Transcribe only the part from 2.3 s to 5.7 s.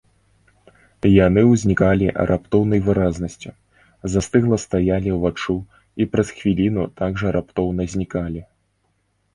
раптоўнай выразнасцю, застыгла стаялі ўваччу